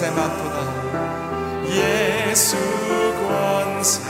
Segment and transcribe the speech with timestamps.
[0.00, 0.58] 권세만도다.
[1.68, 2.56] 예수
[3.28, 4.00] 권세만도다.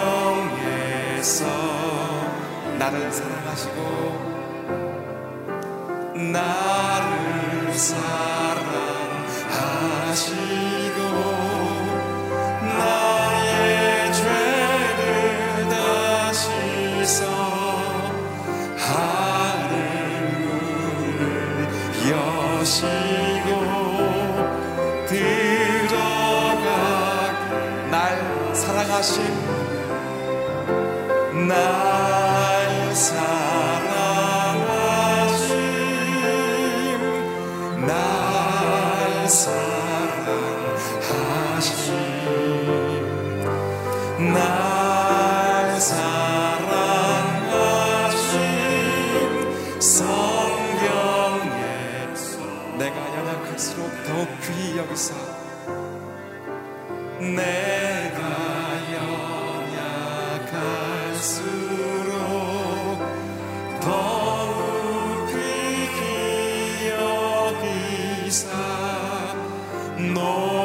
[2.92, 3.80] 나를 사랑하시고
[6.32, 8.21] 나를 사랑
[70.02, 70.61] No.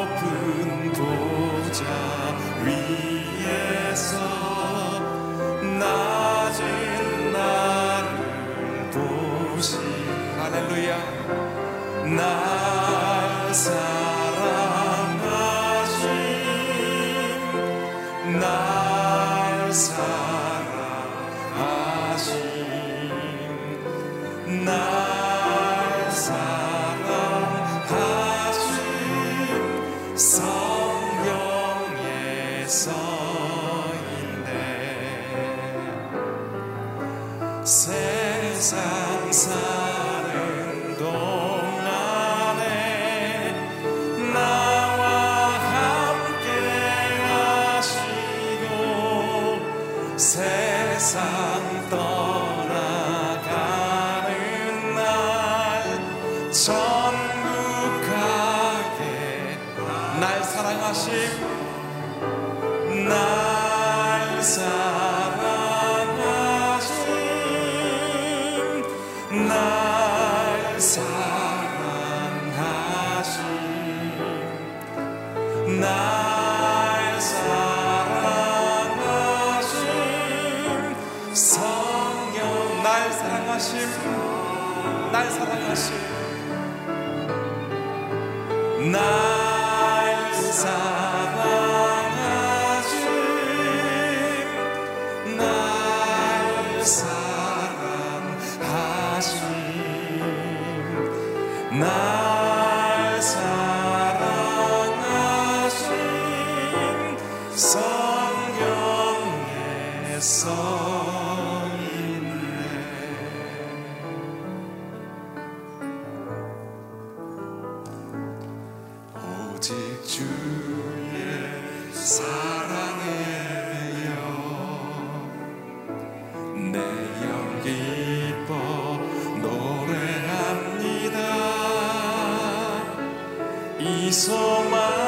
[133.78, 135.07] hizo más.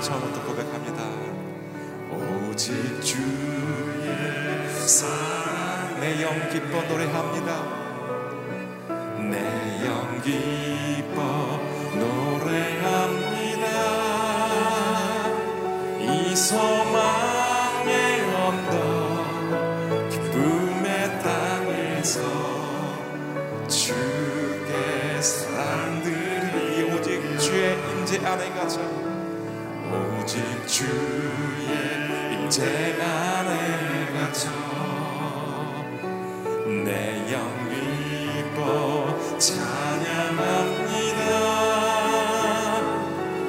[0.00, 1.02] 처음부터 고백합니다.
[2.10, 7.62] 오직 주의 사랑 내 영 기뻐 노래합니다.
[9.30, 11.60] 내 영 기뻐
[11.98, 13.66] 노래합니다.
[16.00, 17.07] 이 소망
[30.78, 30.86] 주의
[32.34, 32.62] 임재
[33.02, 34.48] 안에 갇혀
[36.84, 37.34] 내영
[37.68, 40.38] 기뻐 찬양합니다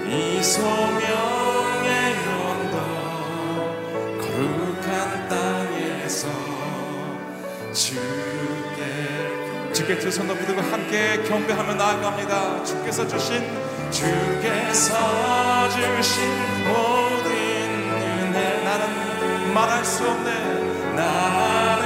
[0.07, 2.77] 이 소명의 언덕
[4.21, 6.25] 거룩한 땅에서
[7.71, 8.79] 주께
[9.71, 12.63] 주께 두손 높이 들고 함께 경배하며 나아갑니다.
[12.63, 13.47] 주께서 주신
[13.91, 17.08] 주께서 주신 나는
[19.53, 20.59] 말할 수 없네.
[20.95, 21.85] 나는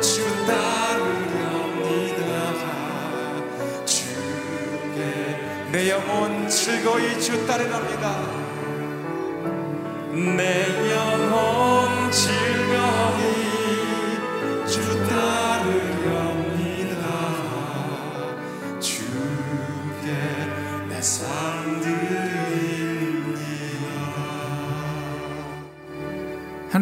[0.00, 2.22] 주 따르렵니다
[3.86, 5.00] 주께
[5.72, 8.44] 내 영혼 즐거이 주 따르랍니다.
[10.12, 10.73] 내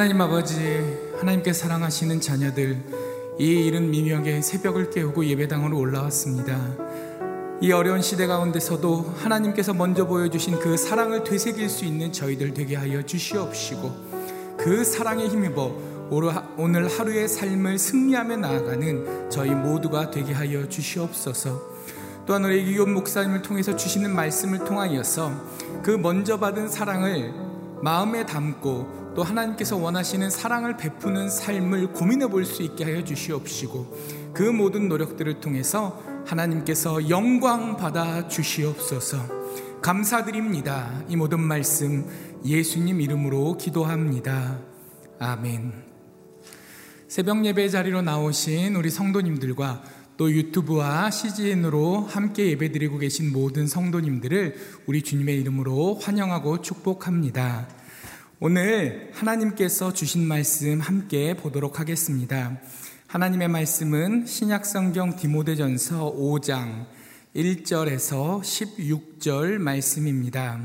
[0.02, 0.56] 하나님 아버지,
[1.20, 2.76] 하나님께 사랑하시는 자녀들,
[3.38, 6.58] 이 이른 미명의 새벽을 깨우고 예배당으로 올라왔습니다.
[7.60, 13.00] 이 어려운 시대 가운데서도 하나님께서 먼저 보여주신 그 사랑을 되새길 수 있는 저희들 되게 하여
[13.02, 13.92] 주시옵시고,
[14.58, 15.72] 그 사랑에 힘입어
[16.56, 21.62] 오늘 하루의 삶을 승리하며 나아가는 저희 모두가 되게 하여 주시옵소서.
[22.26, 25.30] 또한 우리 이기온 목사님을 통해서 주시는 말씀을 통하여서
[25.84, 27.32] 그 먼저 받은 사랑을
[27.82, 34.42] 마음에 담고 또 하나님께서 원하시는 사랑을 베푸는 삶을 고민해 볼 수 있게 하여 주시옵시고 그
[34.42, 41.02] 모든 노력들을 통해서 하나님께서 영광 받아 주시옵소서 감사드립니다.
[41.08, 42.06] 이 모든 말씀
[42.44, 44.58] 예수님 이름으로 기도합니다.
[45.18, 45.72] 아멘.
[47.08, 49.82] 새벽 예배 자리로 나오신 우리 성도님들과
[50.16, 54.54] 또 유튜브와 CGN으로 함께 예배드리고 계신 모든 성도님들을
[54.86, 57.68] 우리 주님의 이름으로 환영하고 축복합니다.
[58.44, 62.58] 오늘 하나님께서 주신 말씀 함께 보도록 하겠습니다.
[63.06, 66.86] 하나님의 말씀은 신약성경 디모데전서 5장
[67.36, 70.58] 1절에서 16절 말씀입니다.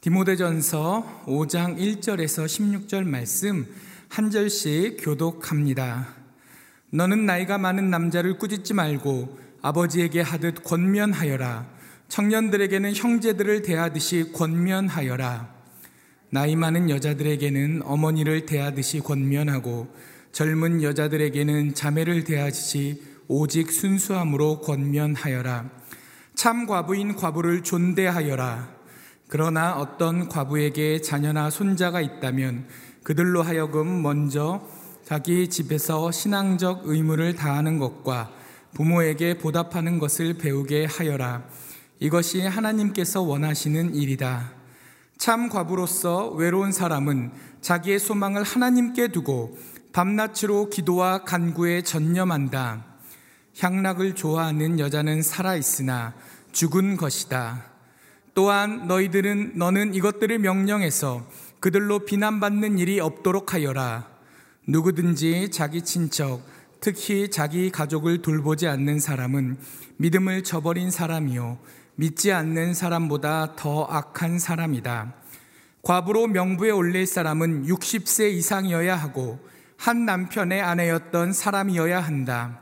[0.00, 3.66] 디모데전서 5장 1절에서 16절 말씀
[4.08, 6.06] 한 절씩 교독합니다.
[6.90, 11.66] 너는 나이가 많은 남자를 꾸짖지 말고 아버지에게 하듯 권면하여라.
[12.06, 15.53] 청년들에게는 형제들을 대하듯이 권면하여라.
[16.34, 19.86] 나이 많은 여자들에게는 어머니를 대하듯이 권면하고
[20.32, 25.70] 젊은 여자들에게는 자매를 대하듯이 오직 순수함으로 권면하여라.
[26.34, 28.68] 참 과부인 과부를 존대하여라.
[29.28, 32.66] 그러나 어떤 과부에게 자녀나 손자가 있다면
[33.04, 34.66] 그들로 하여금 먼저
[35.04, 38.32] 자기 집에서 신앙적 의무를 다하는 것과
[38.74, 41.44] 부모에게 보답하는 것을 배우게 하여라.
[42.00, 44.63] 이것이 하나님께서 원하시는 일이다.
[45.24, 49.56] 참 과부로서 외로운 사람은 자기의 소망을 하나님께 두고
[49.94, 52.84] 밤낮으로 기도와 간구에 전념한다.
[53.58, 56.12] 향락을 좋아하는 여자는 살아 있으나
[56.52, 57.64] 죽은 것이다.
[58.34, 61.26] 또한 너희들은 너는 이것들을 명령해서
[61.58, 64.06] 그들로 비난받는 일이 없도록 하여라.
[64.66, 66.42] 누구든지 자기 친척,
[66.80, 69.56] 특히 자기 가족을 돌보지 않는 사람은
[69.96, 71.56] 믿음을 저버린 사람이요.
[71.96, 75.14] 믿지 않는 사람보다 더 악한 사람이다.
[75.82, 79.38] 과부로 명부에 올릴 사람은 60세 이상이어야 하고
[79.76, 82.60] 한 남편의 아내였던 사람이어야 한다.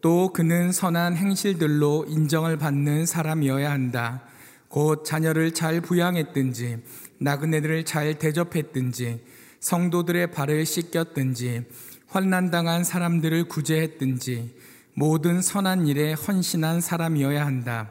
[0.00, 4.22] 또 그는 선한 행실들로 인정을 받는 사람이어야 한다.
[4.68, 6.82] 곧 자녀를 잘 부양했든지
[7.18, 9.24] 나그네들을 잘 대접했든지
[9.60, 11.64] 성도들의 발을 씻겼든지
[12.08, 14.54] 환난당한 사람들을 구제했든지
[14.94, 17.90] 모든 선한 일에 헌신한 사람이어야 한다.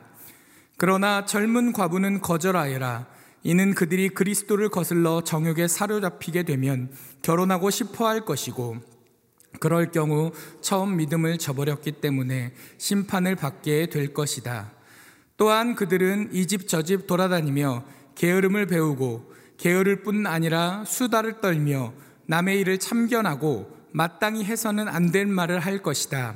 [0.78, 3.08] 그러나 젊은 과부는 거절하여라.
[3.44, 6.92] 이는 그들이 그리스도를 거슬러 정욕에 사로잡히게 되면
[7.24, 8.78] 결혼하고 싶어 할 것이고
[9.60, 14.72] 그럴 경우 처음 믿음을 저버렸기 때문에 심판을 받게 될 것이다.
[15.38, 17.84] 또한 그들은 이 집 저 집 돌아다니며
[18.16, 21.94] 게으름을 배우고 게으를 뿐 아니라 수다를 떨며
[22.28, 26.36] 남의 일을 참견하고 마땅히 해서는 안 될 말을 할 것이다.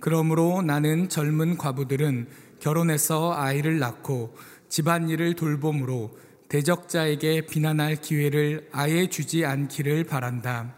[0.00, 2.28] 그러므로 나는 젊은 과부들은
[2.60, 4.36] 결혼해서 아이를 낳고
[4.68, 6.16] 집안일을 돌봄으로
[6.48, 10.74] 대적자에게 비난할 기회를 아예 주지 않기를 바란다.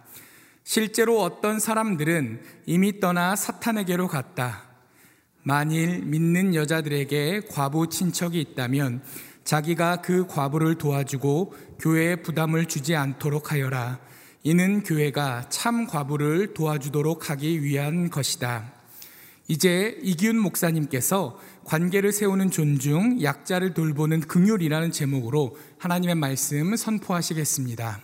[0.65, 4.65] 실제로 어떤 사람들은 이미 떠나 사탄에게로 갔다.
[5.43, 9.03] 만일 믿는 여자들에게 과부 친척이 있다면
[9.45, 14.01] 자기가 그 과부를 도와주고 교회에 부담을 주지 않도록 하여라.
[14.43, 18.76] 이는 교회가 참 과부를 도와주도록 하기 위한 것이다.
[19.49, 28.01] 이제 이기훈 목사님께서 관계를 세우는 존중, 약자를 돌보는 긍휼이라는 제목으로 하나님의 말씀 선포하시겠습니다.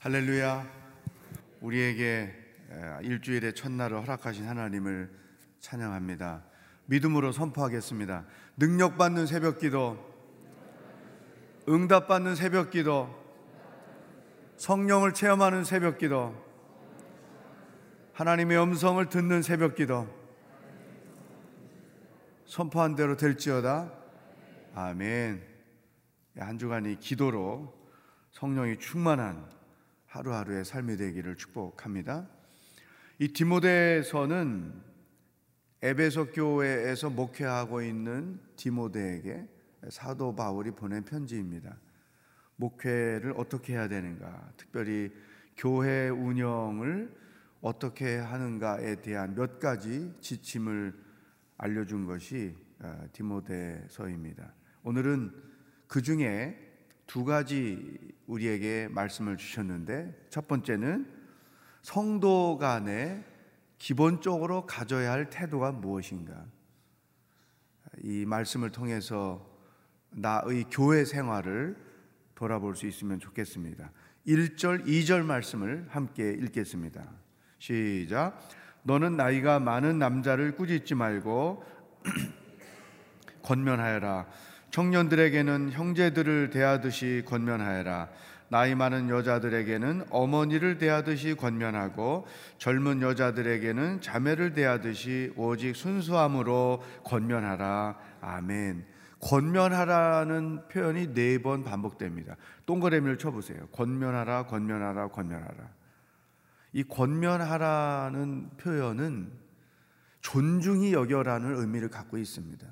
[0.00, 0.66] 할렐루야.
[1.60, 2.34] 우리에게
[3.02, 5.10] 일주일의 첫날을 허락하신 하나님을
[5.60, 6.42] 찬양합니다.
[6.86, 8.24] 믿음으로 선포하겠습니다.
[8.56, 9.96] 능력받는 새벽 기도,
[11.68, 13.14] 응답받는 새벽 기도,
[14.56, 16.49] 성령을 체험하는 새벽 기도,
[18.20, 20.06] 하나님의 음성을 듣는 새벽 기도,
[22.44, 23.90] 선포한 대로 될지어다.
[24.74, 25.42] 아멘.
[26.36, 27.72] 한 주간이 기도로
[28.32, 29.48] 성령이 충만한
[30.04, 32.28] 하루하루의 삶이 되기를 축복합니다.
[33.20, 34.82] 이 디모데서는
[35.80, 39.48] 에베소 교회에서 목회하고 있는 디모데에게
[39.88, 41.74] 사도 바울이 보낸 편지입니다.
[42.56, 45.10] 목회를 어떻게 해야 되는가, 특별히
[45.56, 47.18] 교회 운영을
[47.60, 50.94] 어떻게 하는가에 대한 몇 가지 지침을
[51.58, 54.54] 알려준 것이 어, 디모데서입니다.
[54.82, 55.32] 오늘은
[55.86, 56.56] 그 중에
[57.06, 61.06] 두 가지 우리에게 말씀을 주셨는데 첫 번째는
[61.82, 63.24] 성도 간에
[63.78, 66.46] 기본적으로 가져야 할 태도가 무엇인가?
[68.02, 69.46] 이 말씀을 통해서
[70.10, 71.76] 나의 교회 생활을
[72.34, 73.90] 돌아볼 수 있으면 좋겠습니다.
[74.26, 77.10] 1절, 2절 말씀을 함께 읽겠습니다.
[77.60, 78.36] 시작.
[78.82, 81.62] 너는 나이가 많은 남자를 꾸짖지 말고
[83.44, 84.26] 권면하여라.
[84.70, 88.08] 청년들에게는 형제들을 대하듯이 권면하여라.
[88.48, 92.26] 나이 많은 여자들에게는 어머니를 대하듯이 권면하고
[92.58, 97.96] 젊은 여자들에게는 자매를 대하듯이 오직 순수함으로 권면하라.
[98.22, 98.86] 아멘.
[99.20, 102.36] 권면하라는 표현이 네 번 반복됩니다.
[102.64, 103.66] 동그라미를 쳐보세요.
[103.72, 105.79] 권면하라, 권면하라, 권면하라.
[106.72, 109.32] 이 권면하라는 표현은
[110.20, 112.66] 존중이 여겨라는 의미를 갖고 있습니다.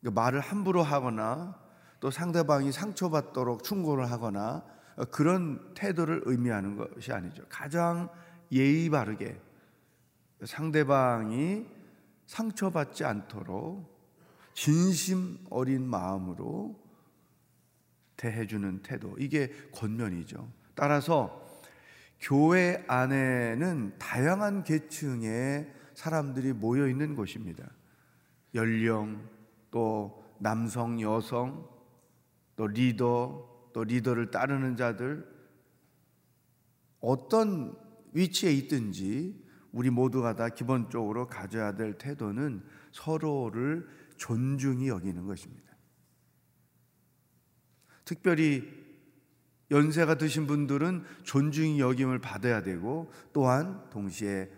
[0.00, 1.60] 그러니까 말을 함부로 하거나
[2.00, 4.64] 또 상대방이 상처받도록 충고를 하거나
[5.10, 7.44] 그런 태도를 의미하는 것이 아니죠.
[7.48, 8.08] 가장
[8.50, 9.40] 예의 바르게
[10.44, 11.66] 상대방이
[12.26, 13.90] 상처받지 않도록
[14.54, 16.80] 진심 어린 마음으로
[18.16, 19.14] 대해주는 태도.
[19.18, 20.48] 이게 권면이죠.
[20.74, 21.41] 따라서
[22.22, 27.68] 교회 안에는 다양한 계층의 사람들이 모여 있는 곳입니다.
[28.54, 29.28] 연령,
[29.72, 31.68] 또 남성, 여성,
[32.54, 35.26] 또 리더, 또 리더를 따르는 자들,
[37.00, 37.76] 어떤
[38.12, 42.62] 위치에 있든지 우리 모두가 다 기본적으로 가져야 될 태도는
[42.92, 45.72] 서로를 존중히 여기는 것입니다.
[48.04, 48.81] 특별히
[49.72, 54.50] 연세가 드신 분들은 존중이 여김을 받아야 되고 또한 동시에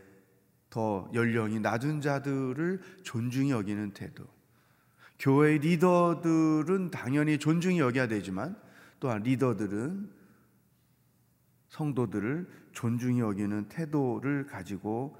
[0.68, 4.25] 더 연령이 낮은 자들을 존중히 여기는 태도.
[5.18, 8.56] 교회 리더들은 당연히 존중이 여겨야 되지만
[8.99, 10.11] 또한 리더들은
[11.68, 15.16] 성도들을 존중히 여기는 태도를 가지고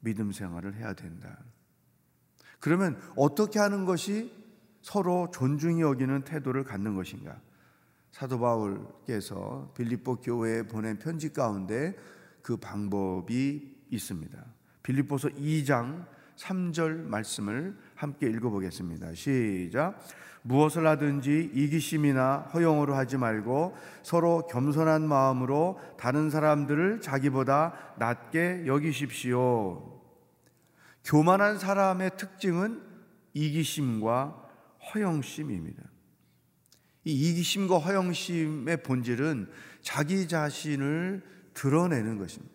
[0.00, 1.38] 믿음 생활을 해야 된다.
[2.58, 4.32] 그러면 어떻게 하는 것이
[4.82, 7.40] 서로 존중히 여기는 태도를 갖는 것인가?
[8.12, 11.94] 사도 바울께서 빌립보 교회에 보낸 편지 가운데
[12.42, 14.44] 그 방법이 있습니다.
[14.82, 19.14] 빌립보서 2장 3절 말씀을 함께 읽어보겠습니다.
[19.14, 19.98] 시작.
[20.42, 30.00] 무엇을 하든지 이기심이나 허용으로 하지 말고 서로 겸손한 마음으로 다른 사람들을 자기보다 낮게 여기십시오.
[31.04, 32.80] 교만한 사람의 특징은
[33.34, 34.48] 이기심과
[34.94, 35.82] 허영심입니다.
[37.10, 39.50] 이 이기심과 허영심의 본질은
[39.82, 41.22] 자기 자신을
[41.54, 42.54] 드러내는 것입니다.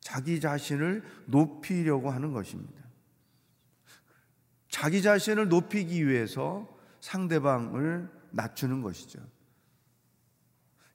[0.00, 2.82] 자기 자신을 높이려고 하는 것입니다.
[4.68, 6.68] 자기 자신을 높이기 위해서
[7.00, 9.20] 상대방을 낮추는 것이죠.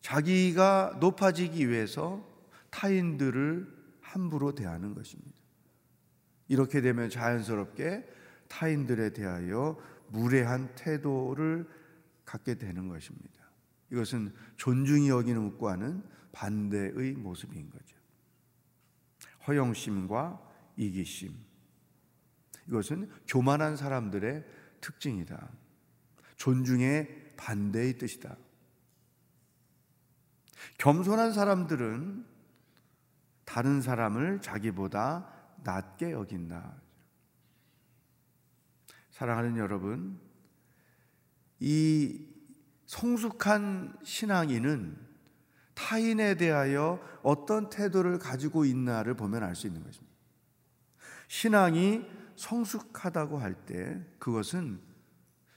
[0.02, 2.28] 자기가 높아지기 위해서
[2.70, 3.68] 타인들을
[4.02, 5.32] 함부로 대하는 것입니다.
[6.48, 8.06] 이렇게 되면 자연스럽게
[8.50, 9.78] 타인들에 대하여
[10.10, 11.68] 무례한 태도를
[12.26, 13.42] 갖게 되는 것입니다.
[13.92, 17.98] 이것은 존중이 여기는 것과는 반대의 모습인 거죠.
[19.48, 20.40] 허영심과
[20.78, 21.36] 이기심.
[22.68, 24.46] 이것은 교만한 사람들의
[24.80, 25.50] 특징이다.
[26.38, 28.38] 존중의 반대의 뜻이다.
[30.78, 32.26] 겸손한 사람들은
[33.46, 35.28] 다른 사람을 자기보다
[35.64, 36.82] 낮게 여긴다.
[39.12, 40.20] 사랑하는 여러분,
[41.62, 42.20] 이
[42.88, 44.98] 성숙한 신앙인은
[45.76, 50.12] 타인에 대하여 어떤 태도를 가지고 있나를 보면 알 수 있는 것입니다.
[51.28, 54.82] 신앙이 성숙하다고 할 때 그것은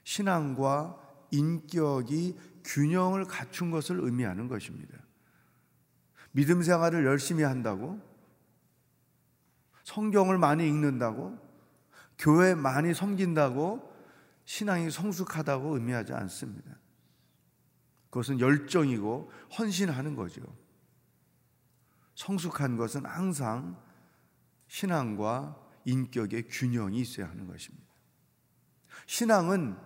[0.04, 4.98] 신앙과 인격이 균형을 갖춘 것을 의미하는 것입니다.
[6.32, 8.00] 믿음 생활을 열심히 한다고
[9.84, 11.38] 성경을 많이 읽는다고
[12.18, 13.93] 교회 많이 섬긴다고
[14.44, 16.78] 신앙이 성숙하다고 의미하지 않습니다.
[18.10, 20.42] 그것은 열정이고 헌신하는 거죠.
[22.14, 23.82] 성숙한 것은 항상
[24.68, 27.84] 신앙과 인격의 균형이 있어야 하는 것입니다.
[29.06, 29.76] 신앙은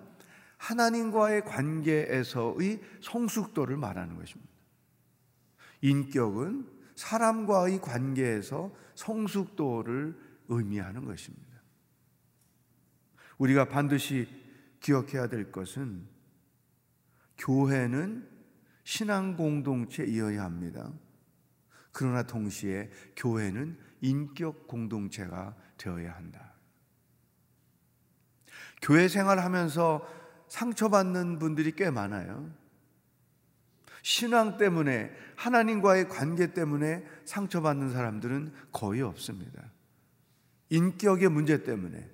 [0.59, 4.53] 하나님과의 관계에서의 성숙도를 말하는 것입니다.
[5.81, 11.47] 인격은 사람과의 관계에서 성숙도를 의미하는 것입니다.
[13.39, 14.29] 우리가 반드시
[14.81, 16.07] 기억해야 될 것은
[17.39, 18.29] 교회는
[18.85, 20.93] 신앙 공동체이어야 합니다.
[21.93, 26.55] 그러나 동시에 교회는 인격 공동체가 되어야 한다.
[28.81, 30.07] 교회 생활하면서
[30.49, 32.51] 상처받는 분들이 꽤 많아요.
[34.03, 39.73] 신앙 때문에 하나님과의 관계 때문에 상처받는 사람들은 거의 없습니다.
[40.71, 42.09] 인격의 문제 때문에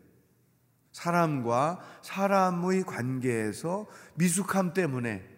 [0.95, 5.29] 사람과 사람의 관계에서 미숙함 때문에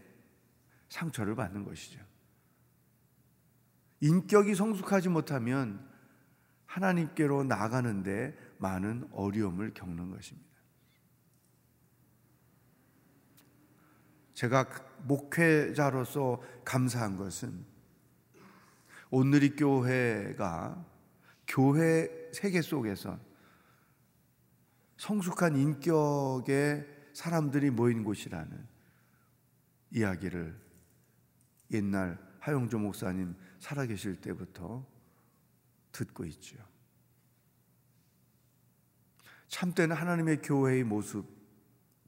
[0.90, 1.98] 상처를 받는 것이죠.
[4.00, 5.88] 인격이 성숙하지 못하면
[6.66, 10.46] 하나님께로 나가는데 많은 어려움을 겪는 것입니다.
[14.34, 14.66] 제가
[15.04, 17.64] 목회자로서 감사한 것은
[19.10, 20.84] 오늘의 교회가
[21.48, 23.18] 교회 세계 속에서
[24.96, 28.66] 성숙한 인격의 사람들이 모인 곳이라는
[29.92, 30.58] 이야기를
[31.72, 34.86] 옛날 하용조 목사님 살아계실 때부터
[35.92, 36.56] 듣고 있죠.
[39.48, 41.26] 참되는 하나님의 교회의 모습,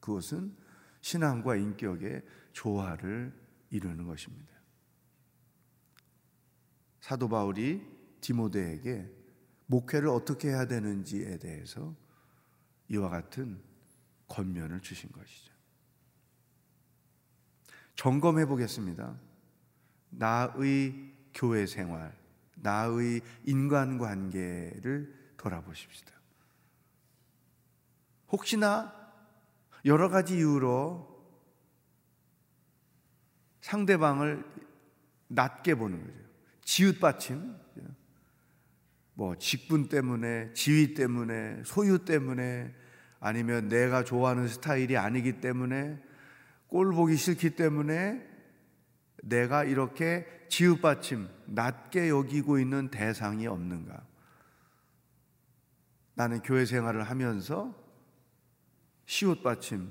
[0.00, 0.54] 그것은
[1.00, 2.22] 신앙과 인격의
[2.52, 3.32] 조화를
[3.70, 4.52] 이루는 것입니다.
[7.00, 7.82] 사도 바울이
[8.20, 9.10] 디모데에게
[9.66, 11.94] 목회를 어떻게 해야 되는지에 대해서
[12.88, 13.60] 이와 같은
[14.28, 15.52] 권면을 주신 것이죠.
[17.96, 19.16] 점검해 보겠습니다.
[20.10, 22.16] 나의 교회 생활,
[22.56, 26.12] 나의 인간 관계를 돌아보십시다.
[28.30, 28.94] 혹시나
[29.84, 31.08] 여러 가지 이유로
[33.60, 34.44] 상대방을
[35.28, 36.28] 낮게 보는 거죠.
[36.62, 37.56] 지읒받침,
[39.18, 42.72] 뭐 직분 때문에, 지위 때문에, 소유 때문에,
[43.18, 46.00] 아니면 내가 좋아하는 스타일이 아니기 때문에,
[46.68, 48.24] 꼴 보기 싫기 때문에
[49.24, 54.06] 내가 이렇게 지읒받침, 낮게 여기고 있는 대상이 없는가?
[56.14, 57.74] 나는 교회 생활을 하면서
[59.06, 59.90] 시옷받침,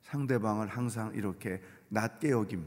[0.00, 2.66] 상대방을 항상 이렇게 낮게 여김,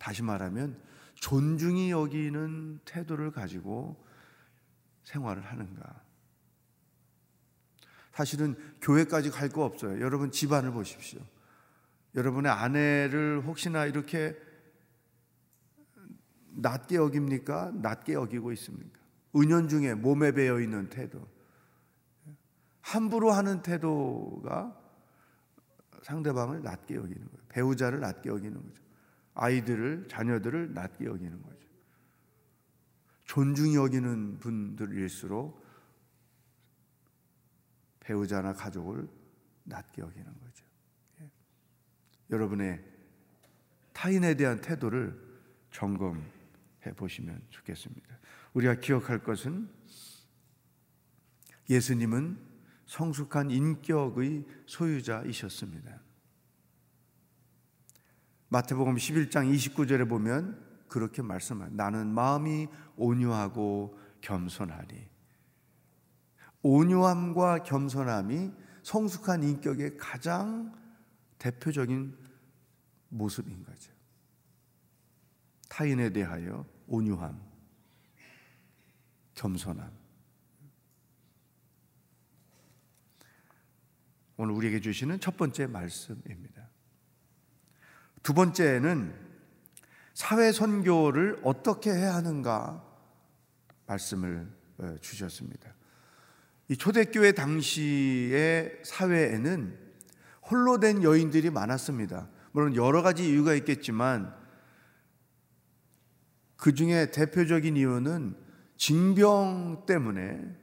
[0.00, 0.82] 다시 말하면
[1.14, 4.02] 존중이 여기는 태도를 가지고
[5.04, 6.02] 생활을 하는가?
[8.12, 10.00] 사실은 교회까지 갈 거 없어요.
[10.00, 11.20] 여러분 집안을 보십시오.
[12.14, 14.36] 여러분의 아내를 혹시나 이렇게
[16.54, 17.72] 낮게 여깁니까?
[17.74, 19.00] 낮게 여기고 있습니까?
[19.34, 21.26] 은연중에 몸에 배어 있는 태도.
[22.82, 24.78] 함부로 하는 태도가
[26.02, 27.42] 상대방을 낮게 여기는 거예요.
[27.48, 28.82] 배우자를 낮게 여기는 거죠.
[29.34, 31.61] 아이들을, 자녀들을 낮게 여기는 거죠.
[33.24, 35.62] 존중이 여기는 분들일수록
[38.00, 39.08] 배우자나 가족을
[39.64, 40.64] 낮게 여기는 거죠.
[41.20, 41.30] 예.
[42.30, 42.84] 여러분의
[43.92, 45.18] 타인에 대한 태도를
[45.70, 48.18] 점검해 보시면 좋겠습니다.
[48.54, 49.68] 우리가 기억할 것은
[51.70, 52.38] 예수님은
[52.86, 56.00] 성숙한 인격의 소유자이셨습니다.
[58.48, 61.82] 마태복음 11장 29절에 보면 그렇게 말씀합니다.
[61.82, 65.08] 나는 마음이 온유하고 겸손하리.
[66.60, 68.52] 온유함과 겸손함이
[68.82, 70.78] 성숙한 인격의 가장
[71.38, 72.14] 대표적인
[73.08, 73.90] 모습인 거죠.
[75.70, 77.40] 타인에 대하여 온유함,
[79.34, 79.90] 겸손함.
[84.36, 86.68] 오늘 우리에게 주시는 첫 번째 말씀입니다.
[88.22, 89.21] 두 번째는
[90.14, 92.84] 사회 선교를 어떻게 해야 하는가
[93.86, 94.48] 말씀을
[94.78, 95.74] 어, 주셨습니다.
[96.68, 99.78] 이 초대교회 당시의 사회에는
[100.50, 102.28] 홀로 된 여인들이 많았습니다.
[102.52, 104.34] 물론 여러 가지 이유가 있겠지만
[106.56, 108.36] 그 중에 대표적인 이유는
[108.76, 110.56] 징병 때문에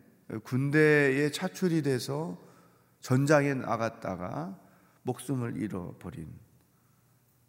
[0.43, 2.38] 군대에 차출이 돼서
[3.01, 4.59] 전장에 나갔다가
[5.03, 6.31] 목숨을 잃어버린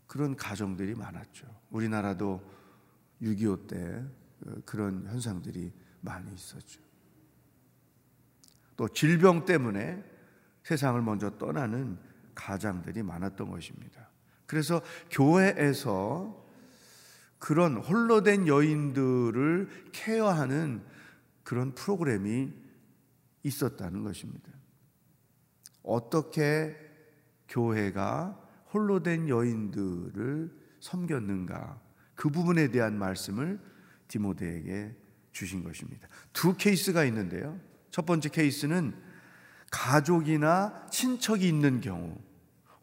[0.07, 1.60] 그런 가정들이 많았죠.
[1.71, 2.43] 우리나라도
[3.23, 4.05] 6.25 때
[4.65, 6.81] 그런 현상들이 많이 있었죠.
[8.77, 10.03] 또 질병 때문에
[10.63, 11.99] 세상을 먼저 떠나는
[12.35, 14.09] 가장들이 많았던 것입니다.
[14.47, 14.81] 그래서
[15.11, 16.49] 교회에서
[17.39, 20.83] 그런 홀로 된 여인들을 케어하는
[21.43, 22.53] 그런 프로그램이
[23.43, 24.51] 있었다는 것입니다.
[25.83, 26.77] 어떻게
[27.49, 28.39] 교회가
[28.73, 31.81] 홀로 된 여인들을 섬겼는가
[32.15, 33.61] 그 부분에 대한 말씀을
[34.09, 34.95] 디모데에게
[35.33, 36.09] 주신 것입니다.
[36.33, 37.59] 두 케이스가 있는데요.
[37.91, 38.95] 첫 번째 케이스는
[39.71, 42.19] 가족이나 친척이 있는 경우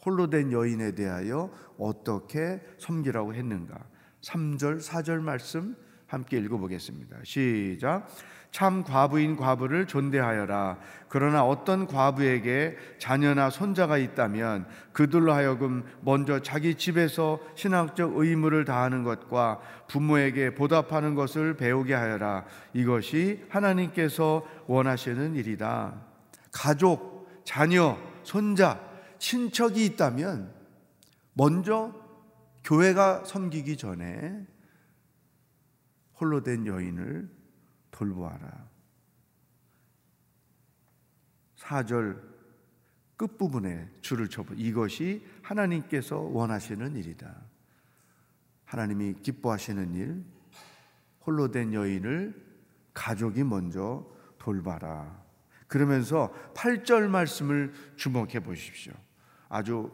[0.05, 3.77] 홀로 된 여인에 대하여 어떻게 섬기라고 했는가.
[4.21, 5.75] 3절, 4절 말씀
[6.07, 7.17] 함께 읽어보겠습니다.
[7.23, 8.07] 시작.
[8.51, 10.79] 참 과부인 과부를 존대하여라.
[11.09, 19.59] 그러나 어떤 과부에게 자녀나 손자가 있다면 그들로 하여금 먼저 자기 집에서 신앙적 의무를 다하는 것과
[19.87, 22.45] 부모에게 보답하는 것을 배우게 하여라.
[22.73, 25.93] 이것이 하나님께서 원하시는 일이다.
[26.51, 28.79] 가족, 자녀, 손자,
[29.19, 30.51] 친척이 있다면
[31.33, 31.93] 먼저
[32.63, 34.45] 교회가 섬기기 전에
[36.19, 37.29] 홀로 된 여인을
[37.91, 38.67] 돌보아라.
[41.57, 42.21] 4절
[43.17, 47.35] 끝부분에 줄을 쳐보 이것이 하나님께서 원하시는 일이다.
[48.65, 50.23] 하나님이 기뻐하시는 일,
[51.25, 52.45] 홀로 된 여인을
[52.93, 54.05] 가족이 먼저
[54.37, 55.23] 돌봐라.
[55.67, 58.93] 그러면서 8절 말씀을 주목해 보십시오.
[59.49, 59.91] 아주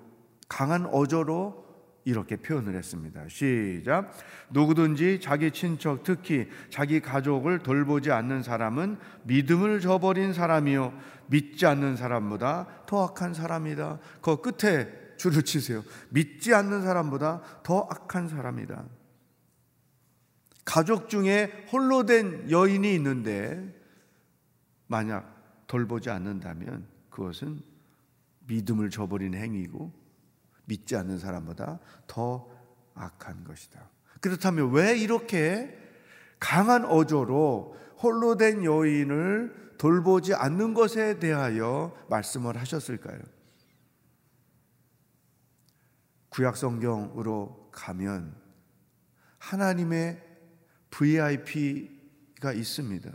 [0.48, 1.64] 강한 어조로
[2.06, 3.28] 이렇게 표현을 했습니다.
[3.30, 4.12] 시작.
[4.50, 10.94] 누구든지 자기 친척, 특히 자기 가족을 돌보지 않는 사람은 믿음을 저버린 사람이요.
[11.28, 14.00] 믿지 않는 사람보다 더 악한 사람이다.
[14.22, 15.84] 그 끝에 줄을 치세요.
[16.10, 18.84] 믿지 않는 사람보다 더 악한 사람이다.
[20.66, 23.74] 가족 중에 홀로 된 여인이 있는데
[24.88, 27.62] 만약 돌보지 않는다면 그것은
[28.48, 30.03] 믿음을 저버린 행위고
[30.74, 32.50] 믿지 않는 사람보다 더
[32.96, 33.90] 악한 것이다.
[34.22, 35.78] 그렇다면 왜 이렇게
[36.40, 43.20] 강한 어조로 홀로 된 여인을 돌보지 않는 것에 대하여 말씀을 하셨을까요?
[46.30, 48.36] 구약 성경으로 가면
[49.38, 50.22] 하나님의
[50.90, 53.12] VIP가 있습니다.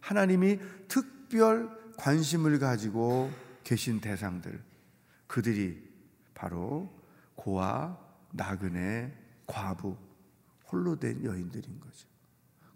[0.00, 0.58] 하나님이
[0.88, 3.30] 특별 관심을 가지고
[3.64, 4.62] 계신 대상들,
[5.26, 5.89] 그들이
[6.40, 6.90] 바로
[7.34, 7.98] 고아,
[8.32, 9.14] 나그네,
[9.46, 9.94] 과부,
[10.72, 12.08] 홀로 된 여인들인 거죠.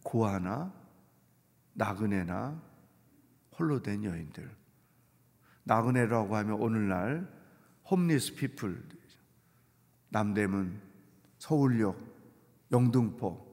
[0.02, 0.70] 고아나
[1.72, 2.62] 나그네나
[3.58, 4.54] 홀로 된 여인들.
[5.62, 7.26] 나그네라고 하면 오늘날
[7.90, 8.86] 홈리스 피플
[10.10, 10.78] 남대문,
[11.38, 11.98] 서울역,
[12.70, 13.44] 영등포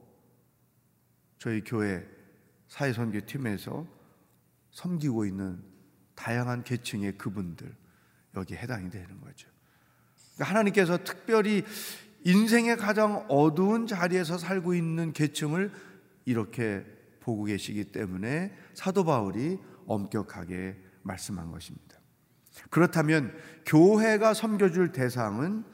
[1.38, 2.06] 저희 교회
[2.68, 3.86] 사회선교팀에서
[4.72, 5.64] 섬기고 있는
[6.14, 7.74] 다양한 계층의 그분들
[8.36, 9.51] 여기 해당이 되는 거죠.
[10.42, 11.64] 그러니까 하나님께서 특별히
[12.24, 15.70] 인생의 가장 어두운 자리에서 살고 있는 계층을
[16.24, 16.84] 이렇게
[17.20, 21.98] 보고 계시기 때문에 사도 바울이 엄격하게 말씀한 것입니다.
[22.70, 25.64] 그렇다면 교회가 섬겨줄 대상은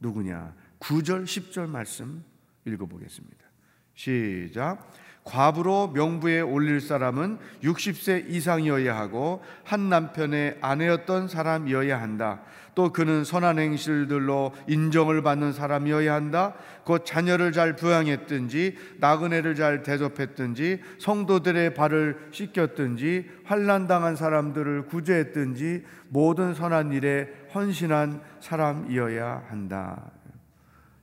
[0.00, 0.54] 누구냐?
[0.80, 2.24] 9절, 10절 말씀
[2.64, 3.46] 읽어보겠습니다.
[3.94, 4.92] 시작.
[5.26, 12.40] 과부로 명부에 올릴 사람은 60세 이상이어야 하고 한 남편의 아내였던 사람이어야 한다.
[12.76, 16.54] 또 그는 선한 행실들로 인정을 받는 사람이어야 한다.
[16.84, 26.54] 곧 자녀를 잘 부양했든지 나그네를 잘 대접했든지 성도들의 발을 씻겼든지 환난 당한 사람들을 구제했든지 모든
[26.54, 30.12] 선한 일에 헌신한 사람이어야 한다.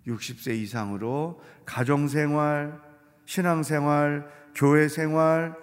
[0.08, 2.80] 60세 이상으로 가정 생활,
[3.26, 5.56] 신앙생활, 교회 생활,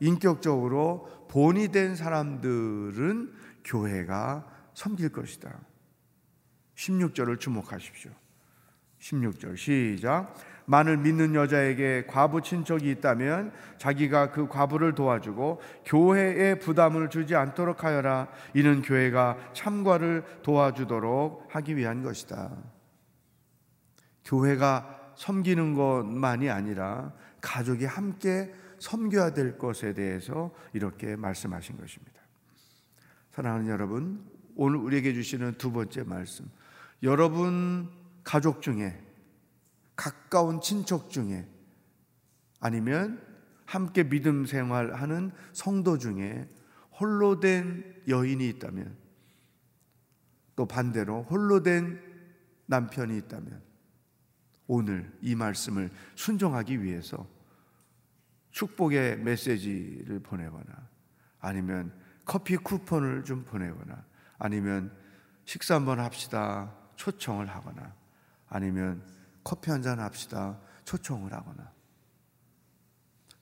[0.00, 3.32] 인격적으로 본이 된 사람들은
[3.64, 5.58] 교회가 섬길 것이다.
[6.76, 8.10] 16절을 주목하십시오.
[9.00, 10.34] 16절 시작.
[10.66, 18.28] 만을 믿는 여자에게 과부 친척이 있다면 자기가 그 과부를 도와주고 교회에 부담을 주지 않도록 하여라.
[18.54, 22.50] 이는 교회가 참과를 도와주도록 하기 위한 것이다.
[24.24, 32.20] 교회가 섬기는 것만이 아니라 가족이 함께 섬겨야 될 것에 대해서 이렇게 말씀하신 것입니다.
[33.30, 34.24] 사랑하는 여러분,
[34.54, 36.48] 오늘 우리에게 주시는 두 번째 말씀.
[37.02, 37.90] 여러분
[38.24, 38.98] 가족 중에
[39.94, 41.46] 가까운 친척 중에
[42.60, 43.22] 아니면
[43.64, 46.48] 함께 믿음 생활하는 성도 중에
[46.98, 48.96] 홀로 된 여인이 있다면
[50.54, 52.00] 또 반대로 홀로 된
[52.66, 53.65] 남편이 있다면
[54.66, 57.28] 오늘 이 말씀을 순종하기 위해서
[58.50, 60.88] 축복의 메시지를 보내거나
[61.40, 61.92] 아니면
[62.24, 64.04] 커피 쿠폰을 좀 보내거나
[64.38, 64.96] 아니면
[65.44, 67.94] 식사 한번 합시다 초청을 하거나
[68.48, 69.04] 아니면
[69.46, 70.60] 커피 한 잔 합시다.
[70.84, 71.72] 초청을 하거나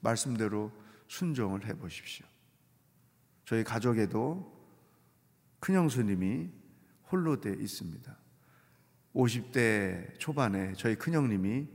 [0.01, 0.71] 말씀대로
[1.09, 2.27] 순종을 해 보십시오.
[3.47, 4.53] 저희 가족에도
[5.61, 6.51] 큰형수님이
[7.11, 8.24] 홀로 돼 있습니다.
[9.15, 11.69] 50대 초반에 저희 큰형님이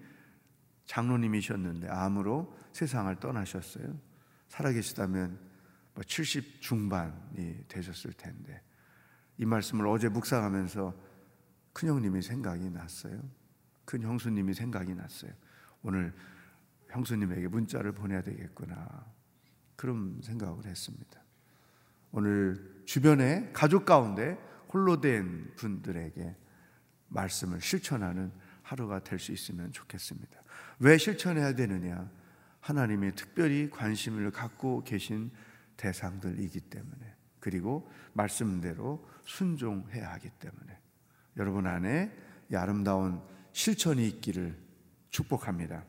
[0.85, 3.97] 장로님이셨는데 암으로 세상을 떠나셨어요.
[4.47, 5.39] 살아계시다면
[5.95, 8.61] 70뭐 중반이 되셨을 텐데
[9.37, 10.93] 이 말씀을 어제 묵상하면서
[11.73, 13.21] 큰형님이 생각이 났어요.
[13.85, 15.31] 큰 형수님이 생각이 났어요.
[15.81, 16.13] 오늘
[16.89, 19.05] 형수님에게 문자를 보내야 되겠구나.
[19.75, 21.23] 그런 생각을 했습니다.
[22.11, 24.37] 오늘 주변에 가족 가운데
[24.73, 26.35] 홀로 된 분들에게
[27.09, 28.31] 말씀을 실천하는
[28.63, 30.39] 하루가 될 수 있으면 좋겠습니다.
[30.79, 32.09] 왜 실천해야 되느냐?
[32.61, 35.31] 하나님이 특별히 관심을 갖고 계신
[35.77, 40.77] 대상들이기 때문에 그리고 말씀대로 순종해야 하기 때문에
[41.37, 42.11] 여러분 안에
[42.51, 43.21] 이 아름다운
[43.53, 44.57] 실천이 있기를
[45.09, 45.83] 축복합니다.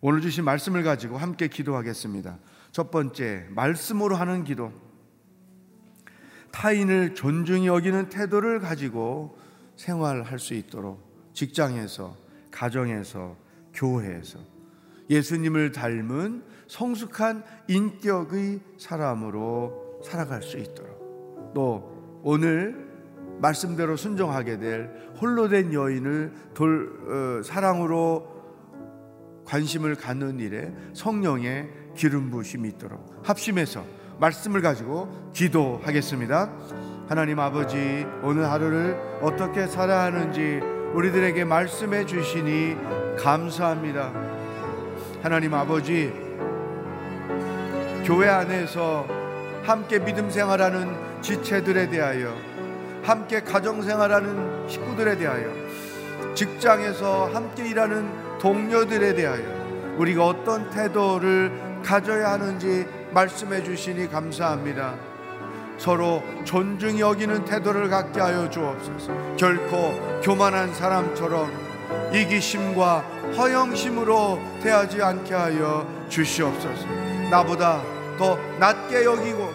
[0.00, 2.38] 오늘 주신 말씀을 가지고 함께 기도하겠습니다.
[2.72, 4.72] 첫 번째, 말씀으로 하는 기도.
[6.50, 9.38] 타인을 존중히 여기는 태도를 가지고
[9.82, 12.16] 생활할 수 있도록 직장에서,
[12.52, 13.36] 가정에서,
[13.74, 14.38] 교회에서
[15.10, 22.90] 예수님을 닮은 성숙한 인격의 사람으로 살아갈 수 있도록 또 오늘
[23.40, 28.30] 말씀대로 순종하게 될 홀로 된 여인을 돌, 어, 사랑으로
[29.44, 33.84] 관심을 갖는 일에 성령의 기름 부심이 있도록 합심해서
[34.20, 36.91] 말씀을 가지고 기도하겠습니다.
[37.08, 40.60] 하나님 아버지 오늘 하루를 어떻게 살아야 하는지
[40.94, 42.76] 우리들에게 말씀해 주시니
[43.18, 44.12] 감사합니다.
[45.22, 46.12] 하나님 아버지
[48.04, 49.06] 교회 안에서
[49.64, 52.34] 함께 믿음 생활하는 지체들에 대하여
[53.02, 55.50] 함께 가정 생활하는 식구들에 대하여
[56.34, 61.52] 직장에서 함께 일하는 동료들에 대하여 우리가 어떤 태도를
[61.84, 65.11] 가져야 하는지 말씀해 주시니 감사합니다.
[65.82, 69.36] 서로 존중히 여기는 태도를 갖게 하여 주옵소서.
[69.36, 71.50] 결코 교만한 사람처럼
[72.14, 72.98] 이기심과
[73.36, 76.86] 허영심으로 대하지 않게 하여 주시옵소서.
[77.32, 77.82] 나보다
[78.16, 79.52] 더 낮게 여기고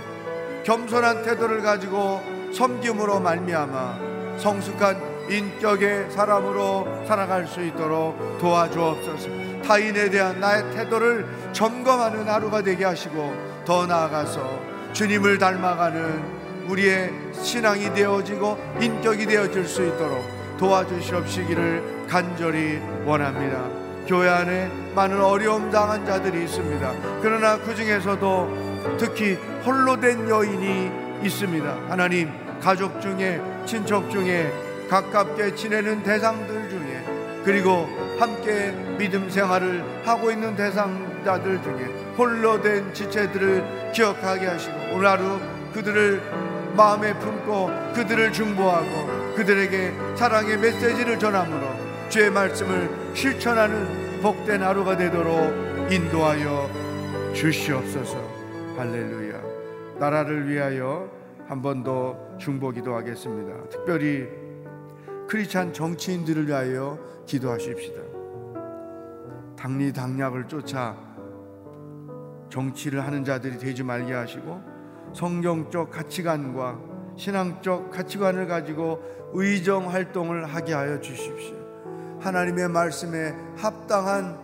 [0.66, 2.22] 겸손한 태도를 가지고
[2.54, 9.30] 섬김으로 말미암아 성숙한 인격의 사람으로 살아갈 수 있도록 도와주옵소서.
[9.66, 16.24] 타인에 대한 나의 태도를 점검하는 하루가 되게 하시고 더 나아가서 주님을 닮아가는
[16.68, 20.26] 우리의 신앙이 되어지고 인격이 되어질 수 있도록
[20.58, 23.64] 도와주시옵시기를 간절히 원합니다.
[24.08, 26.94] 교회 안에 많은 어려움 당한 자들이 있습니다.
[27.22, 30.92] 그러나 그 중에서도 특히 홀로 된 여인이
[31.24, 31.78] 있습니다.
[31.88, 34.52] 하나님, 가족 중에, 친척 중에,
[34.90, 37.04] 가깝게 지내는 대상들 중에,
[37.46, 45.40] 그리고 함께 믿음 생활을 하고 있는 대상자들 중에 홀로 된 지체들을 기억하게 하시고 오늘 하루
[45.74, 46.22] 그들을
[46.76, 56.70] 마음에 품고 그들을 중보하고 그들에게 사랑의 메시지를 전함으로 주의 말씀을 실천하는 복된 하루가 되도록 인도하여
[57.34, 58.18] 주시옵소서.
[58.78, 59.42] 할렐루야.
[60.00, 61.10] 나라를 위하여
[61.48, 63.70] 한 번 더 중보 기도하겠습니다.
[63.70, 64.28] 특별히
[65.30, 68.02] 크리스찬 정치인들을 위하여 기도하십시다.
[69.58, 70.96] 당리 당략을 쫓아
[72.50, 74.62] 정치를 하는 자들이 되지 말게 하시고
[75.14, 76.80] 성경적 가치관과
[77.16, 79.02] 신앙적 가치관을 가지고
[79.34, 81.56] 의정 활동을 하게 하여 주십시오.
[82.20, 84.38] 하나님의 말씀에 합당한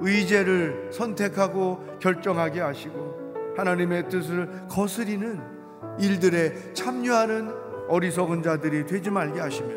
[0.00, 5.40] 의제를 선택하고 결정하게 하시고 하나님의 뜻을 거스리는
[5.98, 7.52] 일들에 참여하는
[7.88, 9.68] 어리석은 자들이 되지 말게 하시며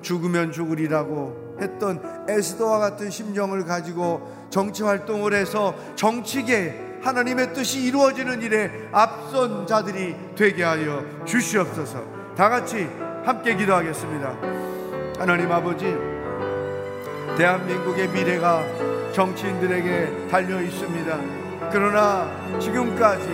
[0.00, 8.70] 죽으면 죽으리라고 했던 에스더와 같은 심정을 가지고 정치 활동을 해서 정치계 하나님의 뜻이 이루어지는 일에
[8.92, 12.02] 앞선 자들이 되게 하여 주시옵소서.
[12.36, 12.88] 다 같이
[13.24, 14.34] 함께 기도하겠습니다.
[15.18, 15.94] 하나님 아버지,
[17.36, 18.62] 대한민국의 미래가
[19.12, 21.18] 정치인들에게 달려 있습니다.
[21.70, 23.28] 그러나 지금까지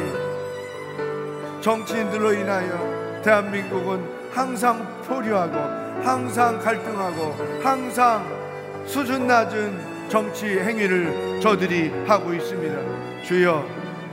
[1.60, 4.02] 정치인들로 인하여 대한민국은
[4.32, 8.24] 항상 표류하고 항상 갈등하고 항상
[8.86, 13.22] 수준 낮은 정치 행위를 저들이 하고 있습니다.
[13.24, 13.64] 주여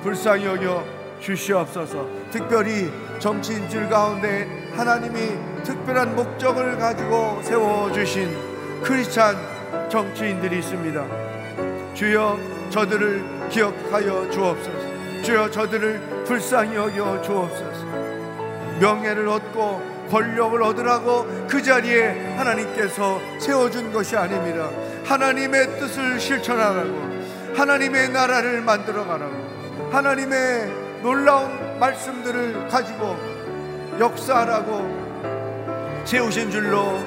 [0.04, 0.84] 불쌍히 여겨
[1.20, 2.08] 주시옵소서.
[2.32, 8.30] 특별히 정치인들 가운데 하나님이 특별한 목적을 가지고 세워 주신
[8.84, 9.36] 크리스찬
[9.90, 11.94] 정치인들이 있습니다.
[11.96, 12.38] 주여
[12.70, 15.24] 저들을 기억하여 주옵소서.
[15.24, 17.86] 주여 저들을 불쌍히 여겨 주옵소서.
[18.80, 24.70] 명예를 얻고 권력을 얻으라고 그 자리에 하나님께서 세워준 것이 아닙니다.
[25.06, 27.08] 하나님의 뜻을 실천하라고,
[27.56, 33.18] 하나님의 나라를 만들어가라고, 하나님의 놀라운 말씀들을 가지고
[34.00, 35.08] 역사하라고
[36.06, 37.00] 세우신 줄로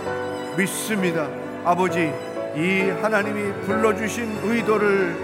[0.57, 1.29] 믿습니다.
[1.65, 2.13] 아버지,
[2.57, 5.17] 이 하나님이 불러주신 의도를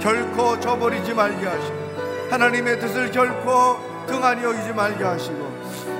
[0.00, 5.47] 결코 저버리지 말게 하시고, 하나님의 뜻을 결코 등한히 여기지 말게 하시고,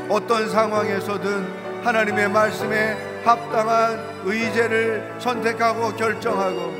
[0.09, 6.73] 어떤 상황에서든 하나님의 말씀에 합당한 의제를 선택하고 결정하고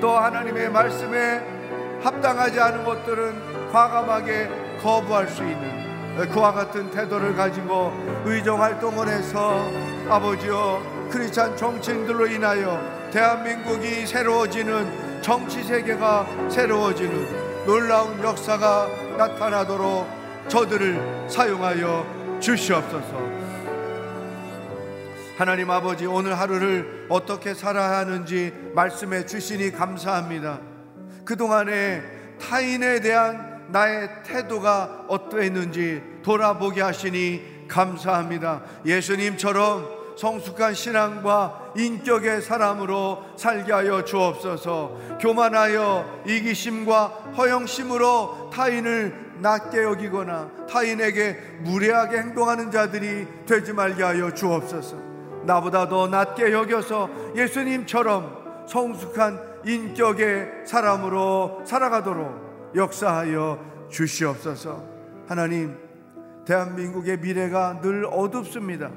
[0.00, 1.40] 또 하나님의 말씀에
[2.02, 7.92] 합당하지 않은 것들은 과감하게 거부할 수 있는 그와 같은 태도를 가지고
[8.24, 9.70] 의정 활동을 해서
[10.08, 20.06] 아버지여 크리스찬 정치인들로 인하여 대한민국이 새로워지는 정치 세계가 새로워지는 놀라운 역사가 나타나도록
[20.48, 23.36] 저들을 사용하여 주시옵소서.
[25.36, 30.60] 하나님 아버지 오늘 하루를 어떻게 살아야 하는지 말씀해 주시니 감사합니다.
[31.24, 32.02] 그동안에
[32.40, 38.62] 타인에 대한 나의 태도가 어떠했는지 돌아보게 하시니 감사합니다.
[38.86, 45.18] 예수님처럼 성숙한 신앙과 인격의 사람으로 살게 하여 주옵소서.
[45.20, 54.96] 교만하여 이기심과 허영심으로 타인을 낮게 여기거나 타인에게 무례하게 행동하는 자들이 되지 말게 하여 주옵소서.
[55.44, 64.84] 나보다 더 낮게 여겨서 예수님처럼 성숙한 인격의 사람으로 살아가도록 역사하여 주시옵소서.
[65.28, 65.76] 하나님,
[66.44, 68.90] 대한민국의 미래가 늘 어둡습니다.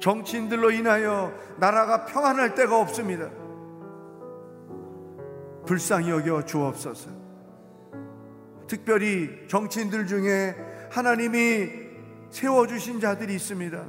[0.00, 3.28] 정치인들로 인하여 나라가 평안할 때가 없습니다.
[5.66, 7.15] 불쌍히 여겨 주옵소서.
[8.66, 10.54] 특별히 정치인들 중에
[10.90, 11.86] 하나님이
[12.30, 13.84] 세워주신 자들이 있습니다.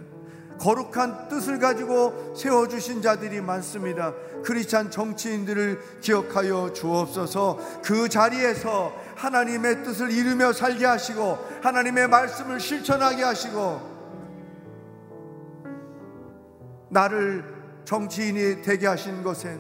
[0.60, 4.14] 거룩한 뜻을 가지고 세워주신 자들이 많습니다.
[4.44, 13.98] 크리스찬 정치인들을 기억하여 주옵소서 그 자리에서 하나님의 뜻을 이루며 살게 하시고 하나님의 말씀을 실천하게 하시고
[16.90, 17.44] 나를
[17.86, 19.60] 정치인이 되게 하신 것엔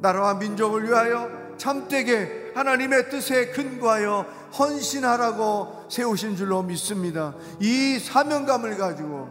[0.00, 4.22] 나라와 민족을 위하여 참되게 하나님의 뜻에 근거하여
[4.58, 7.34] 헌신하라고 세우신 줄로 믿습니다.
[7.60, 9.28] 이 사명감을 가지고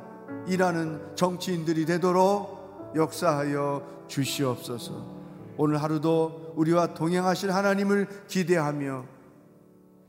[0.48, 5.16] 일하는 정치인들이 되도록 역사하여 주시옵소서.
[5.58, 9.06] 오늘 하루도 우리와 동행하실 하나님을 기대하며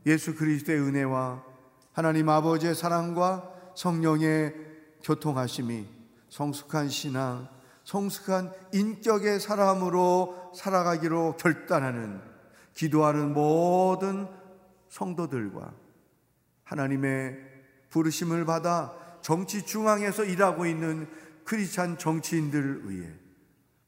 [0.05, 1.43] 예수 그리스도의 은혜와
[1.91, 4.53] 하나님 아버지의 사랑과 성령의
[5.03, 5.85] 교통하심이
[6.29, 7.47] 성숙한 신앙,
[7.83, 12.19] 성숙한 인격의 사람으로 살아가기로 결단하는
[12.73, 14.27] 기도하는 모든
[14.89, 15.73] 성도들과
[16.63, 17.37] 하나님의
[17.89, 21.07] 부르심을 받아 정치 중앙에서 일하고 있는
[21.43, 23.09] 크리스찬 정치인들을 위해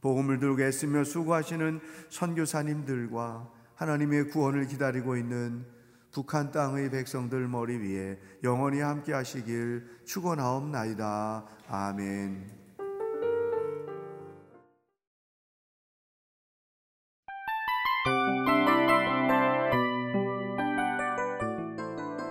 [0.02, 5.66] 복음을 들고 애쓰며 수고하시는 선교사님들과 하나님의 구원을 기다리고 있는
[6.12, 11.46] 북한 땅의 백성들 머리 위에 영원히 함께 하시길 축원하옵나이다.
[11.68, 12.59] 아멘.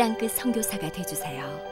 [0.00, 1.69] 땅끝 선교사가 되주세요.